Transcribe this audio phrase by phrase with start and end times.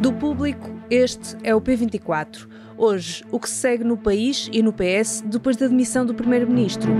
[0.00, 2.48] Do público, este é o P24.
[2.76, 6.90] Hoje, o que se segue no país e no PS depois da demissão do Primeiro-Ministro.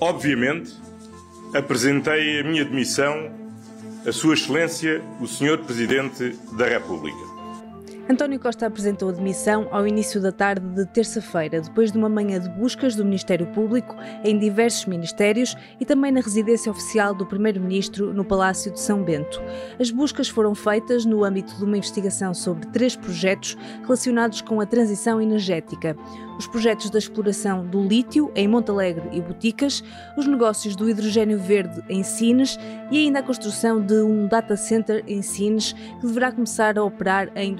[0.00, 0.74] Obviamente,
[1.54, 3.30] apresentei a minha demissão
[4.06, 5.58] a Sua Excelência, o Sr.
[5.58, 7.37] Presidente da República.
[8.10, 12.40] António Costa apresentou a demissão ao início da tarde de terça-feira, depois de uma manhã
[12.40, 13.94] de buscas do Ministério Público
[14.24, 19.42] em diversos ministérios e também na residência oficial do Primeiro-Ministro no Palácio de São Bento.
[19.78, 24.64] As buscas foram feitas no âmbito de uma investigação sobre três projetos relacionados com a
[24.64, 25.94] transição energética
[26.38, 29.82] os projetos da exploração do lítio em Montalegre e Boticas,
[30.16, 32.56] os negócios do hidrogênio verde em Sines
[32.92, 37.28] e ainda a construção de um data center em Sines que deverá começar a operar
[37.34, 37.54] em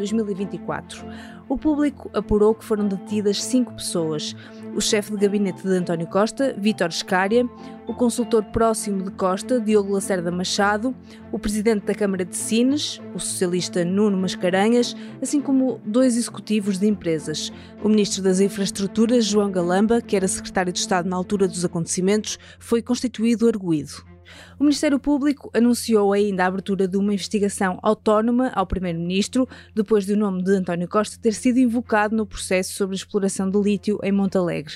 [0.46, 1.04] 2024.
[1.48, 4.36] O público apurou que foram detidas cinco pessoas:
[4.74, 7.48] o chefe de gabinete de António Costa, Vítor Scária,
[7.86, 10.94] o consultor próximo de Costa, Diogo Lacerda Machado,
[11.32, 16.86] o presidente da Câmara de Sines, o socialista Nuno Mascarenhas, assim como dois executivos de
[16.86, 17.50] empresas.
[17.82, 22.38] O ministro das Infraestruturas, João Galamba, que era secretário de Estado na altura dos acontecimentos,
[22.58, 24.17] foi constituído arguído.
[24.58, 30.14] O Ministério Público anunciou ainda a abertura de uma investigação autónoma ao Primeiro-Ministro, depois de
[30.14, 33.98] o nome de António Costa ter sido invocado no processo sobre a exploração de lítio
[34.02, 34.74] em Montalegre.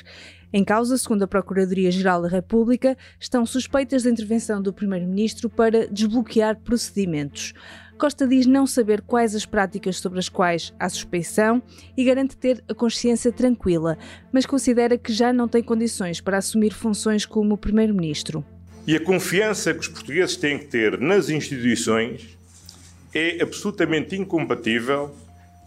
[0.54, 6.60] Em causa, segundo a Procuradoria-Geral da República, estão suspeitas de intervenção do Primeiro-Ministro para desbloquear
[6.60, 7.54] procedimentos.
[7.98, 11.62] Costa diz não saber quais as práticas sobre as quais há suspeição
[11.96, 13.96] e garante ter a consciência tranquila,
[14.30, 18.44] mas considera que já não tem condições para assumir funções como Primeiro-Ministro.
[18.84, 22.36] E a confiança que os portugueses têm que ter nas instituições
[23.14, 25.14] é absolutamente incompatível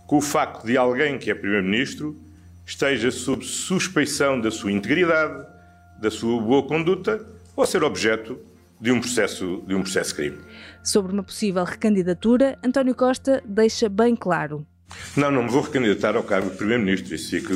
[0.06, 2.16] com o facto de alguém que é Primeiro-Ministro
[2.66, 5.46] esteja sob suspeição da sua integridade,
[6.02, 8.38] da sua boa conduta ou ser objeto
[8.82, 10.38] de um processo de um processo crime.
[10.84, 14.68] Sobre uma possível recandidatura, António Costa deixa bem claro.
[15.16, 17.16] Não, não me vou recandidatar ao cargo de Primeiro-Ministro.
[17.16, 17.54] Isso fica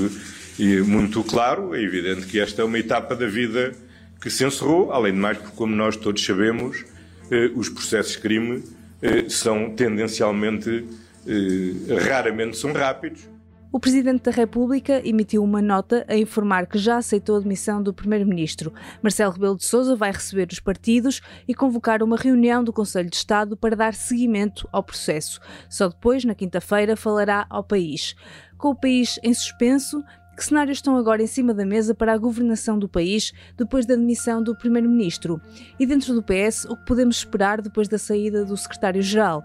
[0.85, 1.75] muito claro.
[1.75, 3.73] É evidente que esta é uma etapa da vida
[4.19, 6.85] que se encerrou, além de mais, porque, como nós todos sabemos,
[7.31, 8.63] eh, os processos de crime
[9.01, 10.85] eh, são tendencialmente,
[11.27, 13.29] eh, raramente são rápidos.
[13.71, 17.93] O Presidente da República emitiu uma nota a informar que já aceitou a demissão do
[17.93, 18.73] Primeiro-Ministro.
[18.99, 23.15] Marcelo Rebelo de Sousa vai receber os partidos e convocar uma reunião do Conselho de
[23.15, 25.39] Estado para dar seguimento ao processo.
[25.69, 28.15] Só depois, na quinta-feira, falará ao país.
[28.57, 30.03] Com o país em suspenso,
[30.39, 33.93] que cenários estão agora em cima da mesa para a governação do país depois da
[33.93, 35.41] demissão do Primeiro-Ministro?
[35.77, 39.43] E dentro do PS, o que podemos esperar depois da saída do Secretário-Geral?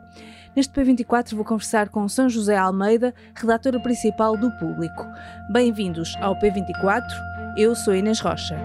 [0.55, 5.05] Neste P24 vou conversar com São José Almeida, redatora principal do Público.
[5.51, 7.03] Bem-vindos ao P24,
[7.59, 8.57] eu sou Inês Rocha.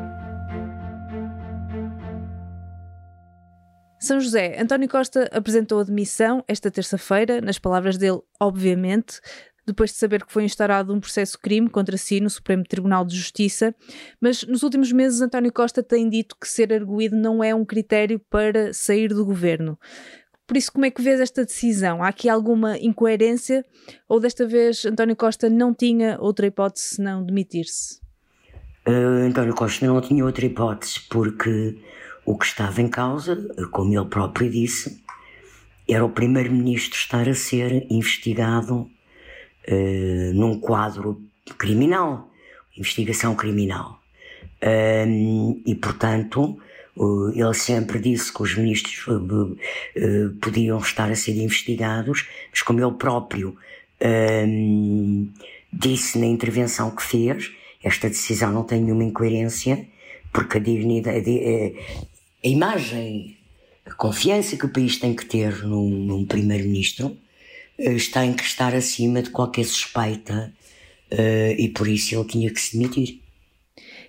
[3.97, 9.19] São José, António Costa apresentou a demissão esta terça-feira, nas palavras dele, obviamente,
[9.69, 13.15] depois de saber que foi instaurado um processo crime contra si no Supremo Tribunal de
[13.15, 13.73] Justiça,
[14.19, 18.19] mas nos últimos meses António Costa tem dito que ser arguído não é um critério
[18.29, 19.77] para sair do governo.
[20.45, 22.03] Por isso, como é que vês esta decisão?
[22.03, 23.63] Há aqui alguma incoerência
[24.07, 27.99] ou desta vez António Costa não tinha outra hipótese senão demitir-se?
[28.87, 31.77] Uh, António Costa não tinha outra hipótese porque
[32.25, 33.35] o que estava em causa,
[33.71, 35.03] como ele próprio disse,
[35.87, 38.89] era o primeiro-ministro estar a ser investigado
[39.67, 41.21] uh, num quadro
[41.57, 42.29] criminal,
[42.77, 43.99] investigação criminal.
[44.61, 46.59] Um, e, portanto,
[46.95, 49.57] uh, ele sempre disse que os ministros uh,
[50.41, 53.55] podiam estar a ser investigados, mas como ele próprio
[54.01, 55.29] um,
[55.71, 57.51] disse na intervenção que fez,
[57.83, 59.87] esta decisão não tem nenhuma incoerência,
[60.33, 61.75] porque a dignidade,
[62.43, 63.37] a, imagem,
[63.85, 67.28] a confiança que o país tem que ter num, num primeiro-ministro eh,
[67.79, 70.53] está em que estar acima de qualquer suspeita
[71.11, 73.21] uh, e por isso ele tinha que se demitir.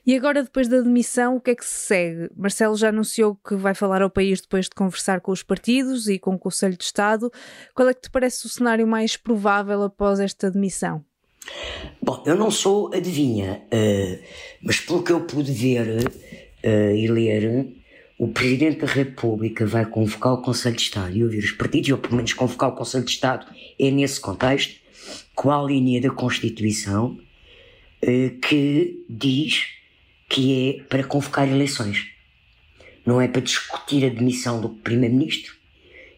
[0.07, 2.31] E agora, depois da demissão, o que é que se segue?
[2.35, 6.19] Marcelo já anunciou que vai falar ao país depois de conversar com os partidos e
[6.19, 7.31] com o Conselho de Estado.
[7.75, 11.05] Qual é que te parece o cenário mais provável após esta demissão?
[12.03, 14.25] Bom, eu não sou adivinha, uh,
[14.63, 16.05] mas pelo que eu pude ver
[16.63, 17.80] e ler,
[18.21, 21.97] o Presidente da República vai convocar o Conselho de Estado e ouvir os partidos, ou
[21.97, 23.47] pelo menos convocar o Conselho de Estado,
[23.79, 24.79] é nesse contexto,
[25.35, 27.19] qual a linha da Constituição
[28.03, 29.69] eh, que diz
[30.29, 32.09] que é para convocar eleições.
[33.07, 35.55] Não é para discutir a demissão do Primeiro-Ministro,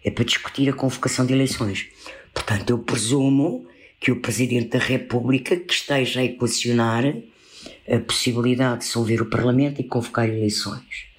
[0.05, 1.87] é para discutir a convocação de eleições.
[2.35, 3.65] Portanto, eu presumo
[4.01, 7.05] que o Presidente da República que esteja a equacionar
[7.89, 11.12] a possibilidade de dissolver o Parlamento e convocar eleições.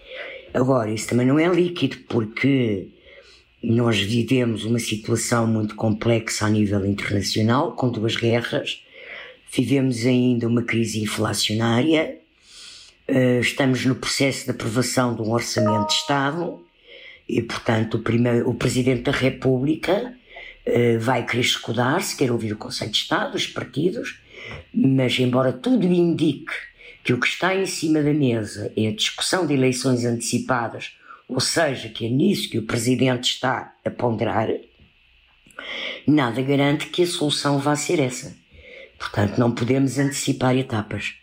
[0.53, 2.87] Agora, isso também não é líquido, porque
[3.63, 8.83] nós vivemos uma situação muito complexa a nível internacional, com duas guerras,
[9.51, 12.17] vivemos ainda uma crise inflacionária,
[13.07, 16.61] eh, estamos no processo de aprovação de um orçamento de Estado
[17.27, 20.13] e, portanto, o, primeiro, o Presidente da República
[20.65, 24.19] eh, vai querer escudar-se, quer ouvir o Conselho de Estado, os partidos,
[24.73, 26.53] mas embora tudo indique
[27.03, 30.97] que o que está em cima da mesa é a discussão de eleições antecipadas,
[31.27, 34.49] ou seja, que é nisso que o Presidente está a ponderar,
[36.07, 38.35] nada garante que a solução vá ser essa.
[38.97, 41.15] Portanto, não podemos antecipar etapas.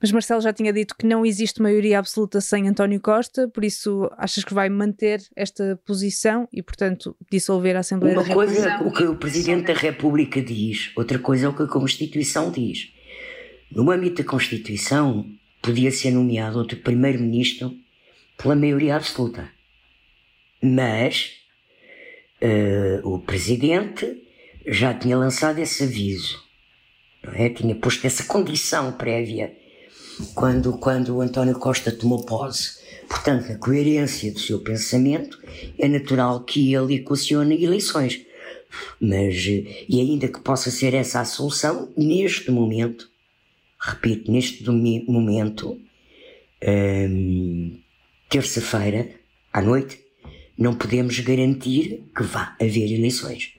[0.00, 4.10] Mas Marcelo já tinha dito que não existe maioria absoluta sem António Costa, por isso
[4.18, 8.60] achas que vai manter esta posição e, portanto, dissolver a Assembleia Uma da República?
[8.60, 11.62] Uma coisa é o que o Presidente da República diz, outra coisa é o que
[11.62, 12.93] a Constituição diz.
[13.70, 15.26] No âmbito da Constituição,
[15.60, 17.74] podia ser nomeado outro Primeiro-Ministro
[18.36, 19.50] pela maioria absoluta.
[20.62, 21.32] Mas
[22.42, 24.22] uh, o Presidente
[24.66, 26.42] já tinha lançado esse aviso,
[27.34, 27.48] é?
[27.48, 29.54] tinha posto essa condição prévia
[30.34, 32.82] quando, quando o António Costa tomou posse.
[33.08, 35.38] Portanto, na coerência do seu pensamento,
[35.78, 38.20] é natural que ele equacione eleições.
[39.00, 43.08] Mas, e ainda que possa ser essa a solução, neste momento,
[43.84, 45.78] repito, neste momento,
[46.66, 47.78] hum,
[48.28, 49.08] terça-feira,
[49.52, 50.00] à noite,
[50.56, 53.52] não podemos garantir que vá haver eleições.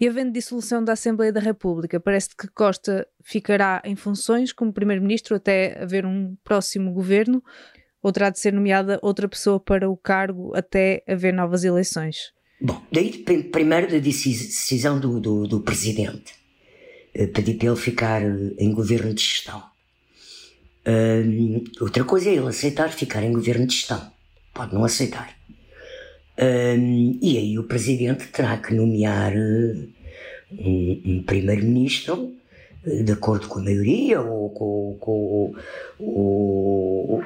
[0.00, 5.36] E havendo dissolução da Assembleia da República, parece que Costa ficará em funções como Primeiro-Ministro
[5.36, 7.42] até haver um próximo governo,
[8.02, 12.32] ou terá de ser nomeada outra pessoa para o cargo até haver novas eleições?
[12.60, 13.10] Bom, daí
[13.52, 16.34] primeiro da decisão do, do, do Presidente,
[17.14, 19.62] eh, pedir para ele ficar eh, em governo de gestão.
[21.80, 24.10] outra coisa é ele aceitar ficar em governo de gestão.
[24.54, 25.36] Pode não aceitar.
[27.20, 29.88] E aí o presidente terá que nomear uh,
[30.52, 32.38] um, um primeiro-ministro
[32.84, 35.54] de acordo com a maioria ou, com, com,
[35.98, 37.22] ou,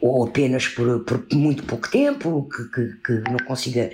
[0.00, 3.90] ou apenas por, por, muito pouco tempo que, que, que não consiga.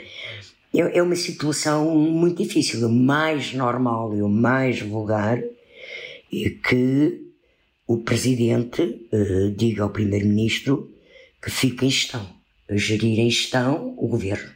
[0.72, 2.86] É, uma situação muito difícil.
[2.86, 7.26] O mais normal e o mais vulgar é que
[7.86, 10.94] o presidente uh, diga ao primeiro-ministro
[11.42, 12.40] que fica em gestão
[12.70, 14.48] a gerir em gestão o governo.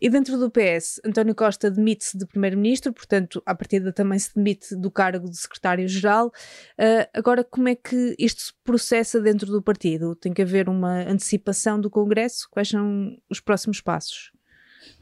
[0.00, 4.74] E dentro do PS, António Costa demite-se de Primeiro-Ministro, portanto, à partida também se demite
[4.74, 6.28] do cargo de Secretário-Geral.
[6.28, 10.16] Uh, agora, como é que isto se processa dentro do partido?
[10.16, 12.48] Tem que haver uma antecipação do Congresso?
[12.50, 14.32] Quais são os próximos passos?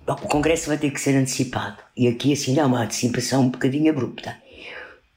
[0.07, 1.79] O Congresso vai ter que ser antecipado.
[1.97, 4.37] E aqui, assim, é uma antecipação um bocadinho abrupta.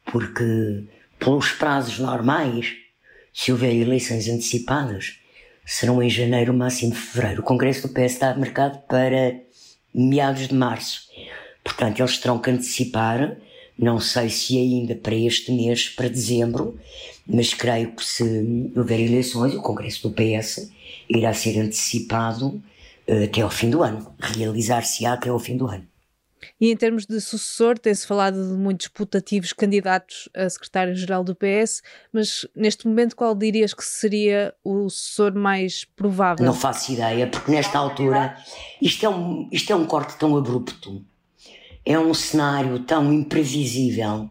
[0.06, 0.84] Porque,
[1.18, 2.74] pelos prazos normais,
[3.34, 5.20] se houver eleições antecipadas,
[5.66, 7.42] serão em janeiro, máximo fevereiro.
[7.42, 9.40] O Congresso do PS está marcado para
[9.94, 11.10] meados de março.
[11.64, 13.38] Portanto, eles terão que antecipar,
[13.78, 16.78] não sei se ainda para este mês, para dezembro,
[17.26, 20.70] mas creio que se houver eleições, o Congresso do PS
[21.10, 22.62] irá ser antecipado
[23.08, 25.92] até ao fim do ano, realizar-se-á até ao fim do ano.
[26.60, 31.82] E em termos de sucessor, tem-se falado de muitos putativos candidatos a secretário-geral do PS,
[32.12, 36.46] mas neste momento qual dirias que seria o sucessor mais provável?
[36.46, 38.38] Não faço ideia, porque nesta altura
[38.82, 41.04] isto é um, isto é um corte tão abrupto,
[41.86, 44.30] é um cenário tão imprevisível,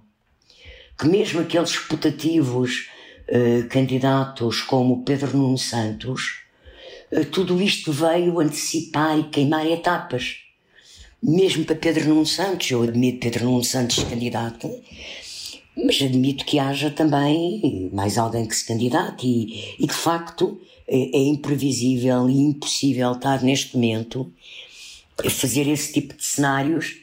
[0.98, 2.88] que mesmo aqueles putativos
[3.28, 6.42] uh, candidatos como Pedro Nuno Santos,
[7.30, 10.38] tudo isto veio antecipar e queimar etapas.
[11.22, 14.70] Mesmo para Pedro Nuno Santos, eu admito Pedro Nuno Santos candidato,
[15.76, 21.16] mas admito que haja também mais alguém que se candidate e, e de facto é,
[21.16, 24.32] é, imprevisível e impossível estar neste momento
[25.24, 26.96] a fazer esse tipo de cenários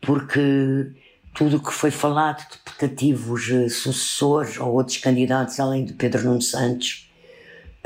[0.00, 0.90] porque
[1.34, 6.24] tudo o que foi falado de putativos uh, sucessores ou outros candidatos além de Pedro
[6.24, 7.08] Nuno Santos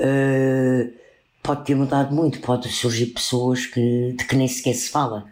[0.00, 1.03] uh,
[1.44, 5.26] pode ter mudado muito, pode surgir pessoas que, de que nem sequer se fala.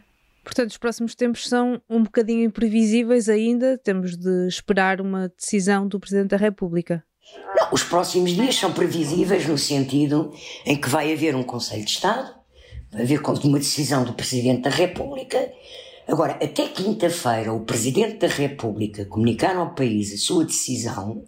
[0.44, 3.78] Portanto, os próximos tempos são um bocadinho imprevisíveis ainda.
[3.78, 7.02] Temos de esperar uma decisão do Presidente da República.
[7.56, 10.32] Não, os próximos dias são previsíveis no sentido
[10.66, 12.34] em que vai haver um Conselho de Estado,
[12.90, 15.50] vai haver uma decisão do Presidente da República.
[16.06, 21.24] Agora, até quinta-feira, o Presidente da República comunicar ao país a sua decisão,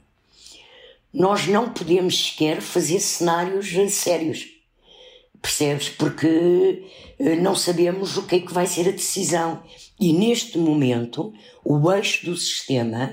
[1.12, 4.53] nós não podemos sequer fazer cenários sérios.
[5.44, 5.90] Percebes?
[5.90, 6.86] Porque
[7.18, 9.60] eh, não sabemos o que é que vai ser a decisão.
[10.00, 13.12] E neste momento, o eixo do sistema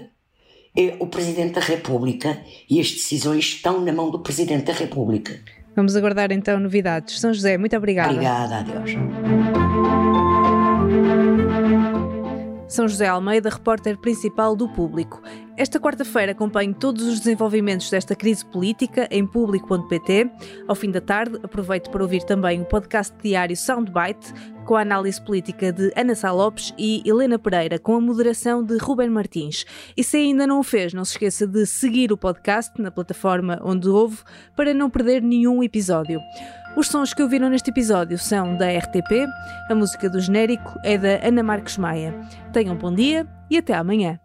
[0.73, 5.41] é o Presidente da República e as decisões estão na mão do Presidente da República.
[5.75, 7.19] Vamos aguardar então novidades.
[7.19, 8.13] São José, muito obrigada.
[8.13, 8.91] Obrigada, adeus.
[12.69, 15.21] São José Almeida, repórter principal do Público.
[15.57, 20.31] Esta quarta-feira acompanho todos os desenvolvimentos desta crise política em público.pt.
[20.67, 24.33] Ao fim da tarde, aproveito para ouvir também o podcast diário Soundbite,
[24.65, 28.77] com a análise política de Ana Sá Lopes e Helena Pereira, com a moderação de
[28.77, 29.65] Ruben Martins.
[29.95, 33.59] E se ainda não o fez, não se esqueça de seguir o podcast na plataforma
[33.61, 34.19] onde ouve
[34.55, 36.19] para não perder nenhum episódio.
[36.77, 39.27] Os sons que ouviram neste episódio são da RTP,
[39.69, 42.17] a música do genérico é da Ana Marques Maia.
[42.53, 44.17] Tenham um bom dia e até amanhã.